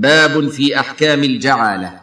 باب 0.00 0.48
في 0.48 0.80
أحكام 0.80 1.24
الجعالة. 1.24 2.00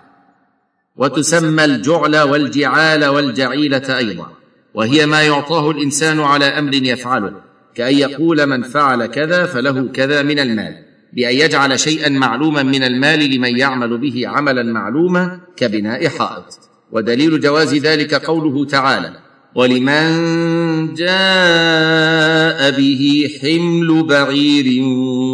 وتسمى 0.96 1.66
الجعل 1.66 2.18
والجعال 2.18 3.06
والجعيلة 3.06 3.98
أيضا. 3.98 4.28
وهي 4.73 5.05
ما 5.05 5.21
يعطاه 5.21 5.71
الإنسان 5.71 6.20
على 6.20 6.46
أمر 6.46 6.73
يفعله. 6.73 7.33
كأن 7.75 7.96
يقول 7.96 8.46
من 8.46 8.63
فعل 8.63 9.05
كذا 9.05 9.46
فله 9.46 9.88
كذا 9.88 10.23
من 10.23 10.39
المال. 10.39 10.73
بأن 11.13 11.36
يجعل 11.36 11.79
شيئا 11.79 12.10
معلوما 12.10 12.63
من 12.63 12.83
المال 12.83 13.20
لمن 13.20 13.57
يعمل 13.57 13.98
به 13.98 14.27
عملا 14.27 14.64
معلوما 14.64 15.39
كبناء 15.55 16.07
حائط. 16.07 16.59
ودليل 16.91 17.39
جواز 17.39 17.75
ذلك 17.75 18.14
قوله 18.14 18.66
تعالى 18.66 19.14
ولمن 19.55 20.93
جاء 20.93 22.71
به 22.71 23.29
حمل 23.41 24.04
بعير 24.04 24.84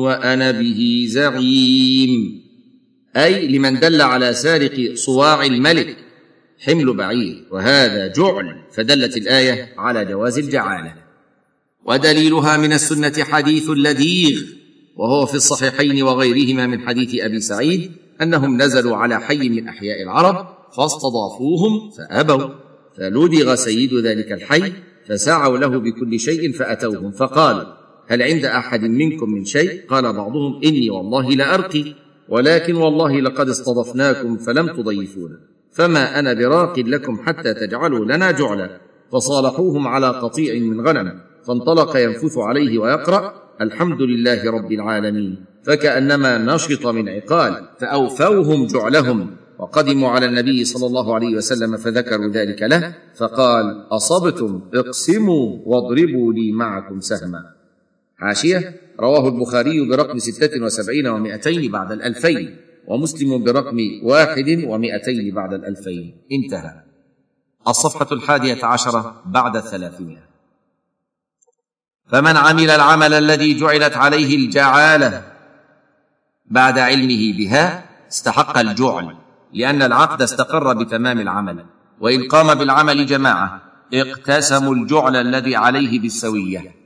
وأنا 0.03 0.51
به 0.51 1.05
زعيم 1.07 2.42
أي 3.17 3.47
لمن 3.47 3.79
دل 3.79 4.01
على 4.01 4.33
سارق 4.33 4.93
صواع 4.93 5.45
الملك 5.45 5.97
حمل 6.59 6.93
بعير 6.93 7.45
وهذا 7.51 8.07
جعل 8.07 8.55
فدلت 8.73 9.17
الآية 9.17 9.73
على 9.77 10.05
جواز 10.05 10.39
الجعالة. 10.39 10.93
ودليلها 11.85 12.57
من 12.57 12.73
السنة 12.73 13.23
حديث 13.23 13.69
اللذيذ 13.69 14.45
وهو 14.95 15.25
في 15.25 15.35
الصحيحين 15.35 16.03
وغيرهما 16.03 16.67
من 16.67 16.87
حديث 16.87 17.21
أبي 17.21 17.39
سعيد 17.39 17.91
أنهم 18.21 18.61
نزلوا 18.61 18.97
على 18.97 19.19
حي 19.19 19.49
من 19.49 19.67
أحياء 19.67 20.03
العرب 20.03 20.47
فاستضافوهم 20.77 21.91
فأبوا. 21.97 22.49
فلدغ 22.97 23.55
سيد 23.55 23.93
ذلك 23.93 24.31
الحي 24.31 24.73
فسعوا 25.07 25.57
له 25.57 25.67
بكل 25.67 26.19
شيء 26.19 26.51
فأتوهم 26.51 27.11
فقال 27.11 27.73
هل 28.07 28.21
عند 28.21 28.45
أحد 28.45 28.81
منكم 28.83 29.29
من 29.29 29.45
شيء؟ 29.45 29.85
قال 29.89 30.13
بعضهم 30.13 30.61
إني 30.65 30.89
والله 30.89 31.29
لارقي 31.29 32.02
ولكن 32.29 32.75
والله 32.75 33.21
لقد 33.21 33.49
استضفناكم 33.49 34.37
فلم 34.37 34.67
تضيفونا. 34.67 35.39
فما 35.71 36.19
أنا 36.19 36.33
براق 36.33 36.79
لكم 36.79 37.17
حتى 37.17 37.53
تجعلوا 37.53 38.05
لنا 38.05 38.31
جعلا. 38.31 38.69
فصالحوهم 39.11 39.87
على 39.87 40.07
قطيع 40.07 40.59
من 40.59 40.87
غنم. 40.87 41.19
فانطلق 41.47 41.97
ينفث 41.97 42.37
عليه 42.37 42.79
ويقرأ 42.79 43.33
الحمد 43.61 44.01
لله 44.01 44.51
رب 44.51 44.71
العالمين. 44.71 45.45
فكأنما 45.63 46.37
نشط 46.37 46.87
من 46.87 47.09
عقال 47.09 47.67
فأوفوهم 47.79 48.67
جعلهم. 48.67 49.35
وقدموا 49.59 50.09
على 50.09 50.25
النبي 50.25 50.65
صلى 50.65 50.87
الله 50.87 51.15
عليه 51.15 51.35
وسلم 51.35 51.77
فذكروا 51.77 52.31
ذلك 52.31 52.63
له 52.63 52.95
فقال 53.15 53.87
أصبتم 53.91 54.61
اقسموا 54.73 55.57
واضربوا 55.65 56.33
لي 56.33 56.51
معكم 56.51 56.99
سهما. 56.99 57.62
حاشيه 58.23 58.81
رواه 58.99 59.27
البخاري 59.27 59.89
برقم 59.89 60.19
ستة 60.19 60.63
وسبعين 60.63 61.07
ومائتين 61.07 61.71
بعد 61.71 61.91
الألفين 61.91 62.57
ومسلم 62.87 63.43
برقم 63.43 63.77
واحد 64.03 64.63
ومائتين 64.67 65.35
بعد 65.35 65.53
الألفين. 65.53 66.21
انتهى. 66.31 66.83
الصفحة 67.67 68.07
الحادية 68.11 68.65
عشرة 68.65 69.21
بعد 69.25 69.55
الثلاثمائة. 69.55 70.23
فمن 72.11 72.37
عمل 72.37 72.69
العمل 72.69 73.13
الذي 73.13 73.59
جعلت 73.59 73.97
عليه 73.97 74.35
الجعالة 74.35 75.23
بعد 76.45 76.79
علمه 76.79 77.37
بها 77.37 77.85
استحق 78.11 78.57
الجعل 78.57 79.15
لأن 79.53 79.81
العقد 79.81 80.21
استقر 80.21 80.73
بتمام 80.73 81.19
العمل 81.19 81.65
وإن 81.99 82.27
قام 82.27 82.53
بالعمل 82.55 83.05
جماعة 83.05 83.61
اقتسموا 83.93 84.75
الجعل 84.75 85.15
الذي 85.15 85.55
عليه 85.55 85.99
بالسوية. 85.99 86.82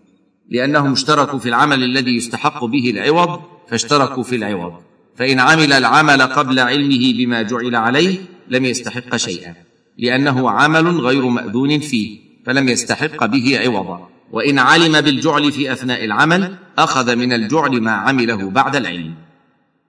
لأنهم 0.50 0.92
اشتركوا 0.92 1.40
في 1.40 1.50
العمل 1.50 1.84
الذي 1.84 2.16
يستحق 2.16 2.66
به 2.66 2.90
العوض 2.90 3.42
فاشتركوا 3.70 4.24
في 4.24 4.36
العوض. 4.36 4.74
فإن 5.16 5.40
عمل 5.40 5.74
العمل 5.74 6.22
قبل 6.22 6.60
علمه 6.60 7.14
بما 7.14 7.42
جعل 7.42 7.76
عليه 7.76 8.18
لم 8.50 8.66
يستحق 8.66 9.16
شيئا 9.16 9.54
لأنه 9.98 10.50
عمل 10.50 10.88
غير 11.00 11.26
مأذون 11.26 11.80
فيه 11.80 12.20
فلم 12.46 12.70
يستحق 12.70 13.26
به 13.26 13.60
عوضا. 13.60 14.10
وإن 14.32 14.60
علم 14.60 15.02
بالجعل 15.02 15.52
في 15.52 15.72
أثناء 15.72 16.06
العمل 16.06 16.56
أخذ 16.78 17.16
من 17.16 17.34
الجعل 17.34 17.82
ما 17.82 17.92
عمله 17.92 18.50
بعد 18.50 18.76
العلم. 18.76 19.14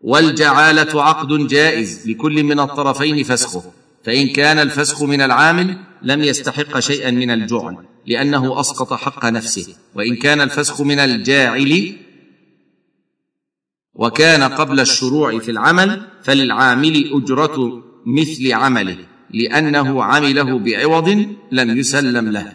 والجعالة 0.00 1.02
عقد 1.02 1.46
جائز 1.46 2.10
لكل 2.10 2.42
من 2.42 2.60
الطرفين 2.60 3.24
فسخه 3.24 3.62
فإن 4.04 4.28
كان 4.28 4.58
الفسخ 4.58 5.02
من 5.02 5.20
العامل 5.20 5.78
لم 6.02 6.22
يستحق 6.22 6.78
شيئا 6.78 7.10
من 7.10 7.30
الجعل. 7.30 7.76
لأنه 8.08 8.60
أسقط 8.60 8.92
حق 8.92 9.24
نفسه. 9.24 9.74
وإن 9.94 10.16
كان 10.16 10.40
الفسخ 10.40 10.80
من 10.80 10.98
الجاعل 10.98 11.96
وكان 13.94 14.42
قبل 14.42 14.80
الشروع 14.80 15.38
في 15.38 15.50
العمل 15.50 16.06
فللعامل 16.22 17.10
أجرة 17.12 17.82
مثل 18.06 18.52
عمله 18.52 18.98
لأنه 19.30 20.04
عمله 20.04 20.58
بعوض 20.58 21.08
لم 21.52 21.78
يسلم 21.78 22.28
له. 22.32 22.52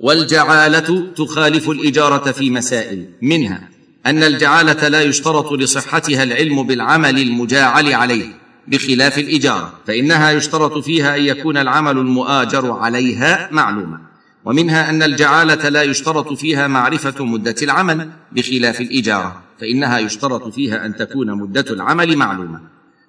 والجعالة 0.00 1.12
تخالف 1.12 1.70
الإجارة 1.70 2.32
في 2.32 2.50
مسائل 2.50 3.12
منها 3.22 3.68
أن 4.06 4.22
الجعالة 4.22 4.88
لا 4.88 5.02
يشترط 5.02 5.52
لصحتها 5.52 6.22
العلم 6.22 6.66
بالعمل 6.66 7.18
المجاعل 7.18 7.92
عليه. 7.92 8.39
بخلاف 8.70 9.18
الاجاره 9.18 9.72
فإنها 9.86 10.30
يشترط 10.30 10.78
فيها 10.78 11.16
أن 11.16 11.22
يكون 11.24 11.56
العمل 11.56 11.98
المؤاجر 11.98 12.72
عليها 12.72 13.48
معلوما 13.52 14.00
ومنها 14.44 14.90
أن 14.90 15.02
الجعالة 15.02 15.68
لا 15.68 15.82
يشترط 15.82 16.32
فيها 16.32 16.66
معرفة 16.66 17.24
مدة 17.24 17.54
العمل 17.62 18.10
بخلاف 18.32 18.80
الاجاره 18.80 19.42
فإنها 19.60 19.98
يشترط 19.98 20.48
فيها 20.48 20.86
أن 20.86 20.96
تكون 20.96 21.32
مدة 21.32 21.64
العمل 21.70 22.16
معلومة 22.16 22.60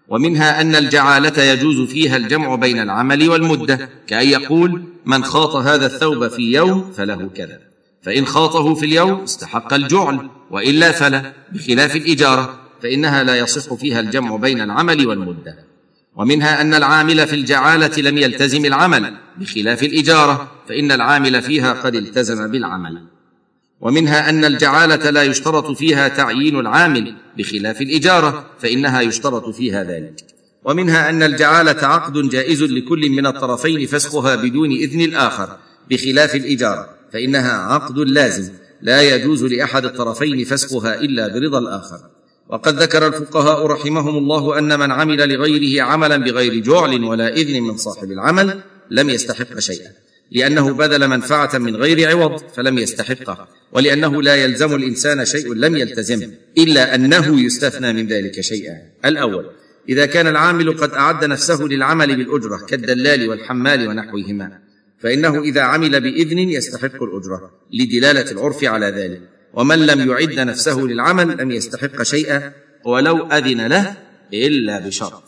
ومنها 0.07 0.61
أن 0.61 0.75
الجعالة 0.75 1.43
يجوز 1.43 1.89
فيها 1.89 2.17
الجمع 2.17 2.55
بين 2.55 2.79
العمل 2.79 3.29
والمدة 3.29 3.89
كأن 4.07 4.27
يقول 4.27 4.83
من 5.05 5.23
خاط 5.23 5.55
هذا 5.55 5.85
الثوب 5.85 6.27
في 6.27 6.41
يوم 6.41 6.91
فله 6.97 7.29
كذا 7.35 7.59
فإن 8.03 8.25
خاطه 8.25 8.73
في 8.73 8.85
اليوم 8.85 9.23
استحق 9.23 9.73
الجعل 9.73 10.29
وإلا 10.51 10.91
فلا 10.91 11.33
بخلاف 11.53 11.95
الاجاره 11.95 12.60
فإنها 12.83 13.23
لا 13.23 13.35
يصح 13.35 13.73
فيها 13.73 13.99
الجمع 13.99 14.35
بين 14.35 14.61
العمل 14.61 15.07
والمدة. 15.07 15.55
ومنها 16.15 16.61
أن 16.61 16.73
العامل 16.73 17.27
في 17.27 17.35
الجعالة 17.35 18.01
لم 18.01 18.17
يلتزم 18.17 18.65
العمل 18.65 19.13
بخلاف 19.37 19.83
الإجارة 19.83 20.51
فإن 20.69 20.91
العامل 20.91 21.41
فيها 21.41 21.73
قد 21.73 21.95
التزم 21.95 22.51
بالعمل. 22.51 23.01
ومنها 23.81 24.29
أن 24.29 24.45
الجعالة 24.45 25.09
لا 25.09 25.23
يشترط 25.23 25.71
فيها 25.71 26.07
تعيين 26.07 26.59
العامل 26.59 27.15
بخلاف 27.37 27.81
الإجارة 27.81 28.45
فإنها 28.59 29.01
يشترط 29.01 29.49
فيها 29.49 29.83
ذلك. 29.83 30.15
ومنها 30.63 31.09
أن 31.09 31.23
الجعالة 31.23 31.87
عقد 31.87 32.29
جائز 32.29 32.63
لكل 32.63 33.09
من 33.09 33.25
الطرفين 33.25 33.87
فسخها 33.87 34.35
بدون 34.35 34.71
إذن 34.71 35.01
الآخر 35.01 35.57
بخلاف 35.89 36.35
الإجارة 36.35 36.89
فإنها 37.13 37.51
عقد 37.51 37.97
لازم 37.97 38.53
لا 38.81 39.01
يجوز 39.01 39.43
لأحد 39.43 39.85
الطرفين 39.85 40.45
فسخها 40.45 40.95
إلا 40.95 41.27
برضا 41.27 41.59
الآخر. 41.59 41.99
وقد 42.51 42.81
ذكر 42.81 43.07
الفقهاء 43.07 43.65
رحمهم 43.65 44.17
الله 44.17 44.59
أن 44.59 44.79
من 44.79 44.91
عمل 44.91 45.33
لغيره 45.33 45.83
عملا 45.83 46.17
بغير 46.17 46.63
جعل 46.63 47.03
ولا 47.03 47.33
إذن 47.33 47.63
من 47.63 47.77
صاحب 47.77 48.11
العمل 48.11 48.61
لم 48.91 49.09
يستحق 49.09 49.59
شيئا. 49.59 49.91
لأنه 50.31 50.73
بذل 50.73 51.07
منفعة 51.07 51.57
من 51.57 51.75
غير 51.75 52.09
عوض 52.09 52.41
فلم 52.55 52.77
يستحقه 52.77 53.47
ولأنه 53.71 54.21
لا 54.21 54.35
يلزم 54.35 54.75
الإنسان 54.75 55.25
شيء 55.25 55.53
لم 55.53 55.75
يلتزمه 55.75 56.29
إلا 56.57 56.95
أنه 56.95 57.45
يستثنى 57.45 57.93
من 57.93 58.07
ذلك 58.07 58.41
شيئا. 58.41 58.77
الأول 59.05 59.45
إذا 59.89 60.05
كان 60.05 60.27
العامل 60.27 60.77
قد 60.77 60.93
أعد 60.93 61.25
نفسه 61.25 61.63
للعمل 61.63 62.17
بالأجرة 62.17 62.57
كالدلال 62.67 63.29
والحمال 63.29 63.87
ونحوهما 63.87 64.59
فإنه 64.99 65.41
إذا 65.41 65.61
عمل 65.61 66.01
بإذن 66.01 66.39
يستحق 66.39 67.03
الأجرة 67.03 67.51
لدلالة 67.73 68.31
العرف 68.31 68.63
على 68.63 68.85
ذلك. 68.85 69.21
ومن 69.53 69.85
لم 69.85 70.11
يعد 70.11 70.39
نفسه 70.39 70.79
للعمل 70.79 71.37
لم 71.41 71.51
يستحق 71.51 72.03
شيئا 72.03 72.53
ولو 72.85 73.27
أذن 73.27 73.67
له 73.67 73.95
إلا 74.33 74.79
بشرط. 74.79 75.23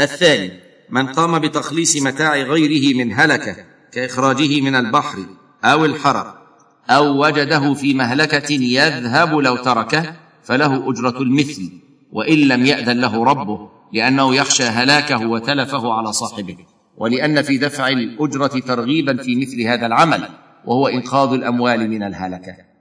الثاني 0.00 0.60
من 0.90 1.06
قام 1.06 1.38
بتخليص 1.38 1.96
متاع 2.02 2.36
غيره 2.36 2.96
من 2.96 3.12
هلكة 3.12 3.56
كإخراجه 3.92 4.60
من 4.60 4.74
البحر 4.74 5.18
أو 5.64 5.84
الحرق 5.84 6.44
أو 6.90 7.26
وجده 7.26 7.74
في 7.74 7.94
مهلكة 7.94 8.52
يذهب 8.52 9.34
لو 9.34 9.56
تركه 9.56 10.16
فله 10.44 10.90
أجرة 10.90 11.22
المثل 11.22 11.72
وإن 12.12 12.38
لم 12.38 12.66
يأذن 12.66 13.00
له 13.00 13.24
ربه 13.24 13.70
لأنه 13.92 14.34
يخشى 14.34 14.62
هلاكه 14.62 15.26
وتلفه 15.26 15.92
على 15.92 16.12
صاحبه. 16.12 16.56
ولأن 16.96 17.42
في 17.42 17.58
دفع 17.58 17.88
الأجرة 17.88 18.60
ترغيبا 18.60 19.16
في 19.16 19.36
مثل 19.36 19.62
هذا 19.62 19.86
العمل 19.86 20.28
وهو 20.64 20.88
إنقاذ 20.88 21.32
الأموال 21.32 21.90
من 21.90 22.02
الهلكة. 22.02 22.73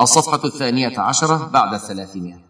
الصفحة 0.00 0.40
الثانية 0.44 1.00
عشرة 1.00 1.50
بعد 1.52 1.74
الثلاثمائة. 1.74 2.46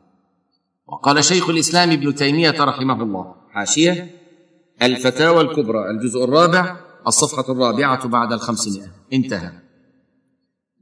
وقال 0.87 1.25
شيخ 1.25 1.51
الإسلام 1.51 1.91
ابن 1.91 2.15
تيمية 2.15 2.65
رحمه 2.65 3.03
الله 3.03 3.35
حاشية 3.51 4.11
الفتاوى 4.83 5.41
الكبرى 5.41 5.91
الجزء 5.91 6.25
الرابع 6.25 6.77
الصفحة 7.07 7.53
الرابعة 7.53 8.09
بعد 8.09 8.33
الخمسمائة. 8.33 8.91
انتهى. 9.13 9.53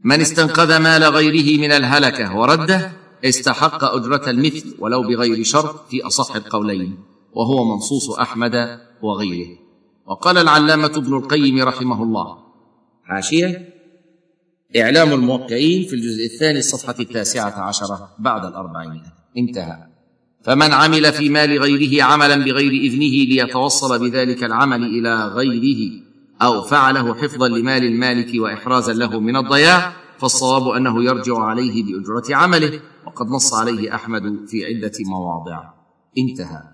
من 0.05 0.21
استنقذ 0.21 0.79
مال 0.79 1.05
غيره 1.05 1.61
من 1.61 1.73
الهلكة 1.73 2.37
ورده 2.37 2.93
استحق 3.25 3.85
أجرة 3.85 4.31
المثل 4.31 4.77
ولو 4.79 5.03
بغير 5.03 5.45
شرط 5.45 5.89
في 5.89 6.07
أصح 6.07 6.37
القولين 6.37 6.99
وهو 7.33 7.75
منصوص 7.75 8.11
أحمد 8.11 8.81
وغيره. 9.03 9.59
وقال 10.07 10.39
العلامة 10.39 10.93
ابن 10.97 11.17
القيم 11.17 11.63
رحمه 11.63 12.03
الله 12.03 12.39
حاشية 13.05 13.74
إعلام 14.77 15.13
الموقعين 15.13 15.87
في 15.87 15.95
الجزء 15.95 16.25
الثاني 16.25 16.59
الصفحة 16.59 16.95
التاسعة 17.01 17.61
عشره 17.61 18.11
بعد 18.19 18.45
الأربعين. 18.45 19.03
انتهى. 19.39 19.95
فمن 20.45 20.73
عمل 20.73 21.13
في 21.13 21.29
مال 21.29 21.59
غيره 21.59 22.05
عملا 22.05 22.37
بغير 22.37 22.73
إذنه 22.73 23.25
ليتوصل 23.25 23.99
بذلك 23.99 24.45
العمل 24.45 24.83
إلى 24.83 25.27
غيره 25.27 25.91
أو 26.43 26.63
فعله 26.63 27.15
حفظا 27.15 27.49
لمال 27.49 27.85
المالك 27.85 28.41
واحرازا 28.41 28.93
له 28.93 29.21
من 29.21 29.37
الضياع 29.37 29.93
فالصواب 30.19 30.69
أنه 30.69 31.05
يرجع 31.05 31.39
عليه 31.39 31.85
بأجرة 31.85 32.37
عمله 32.37 32.81
وقد 33.07 33.27
نص 33.27 33.55
عليه 33.55 33.95
أحمد 33.95 34.23
في 34.49 34.65
عدة 34.65 34.93
مواضع. 35.07 35.63
انتهى. 36.19 36.74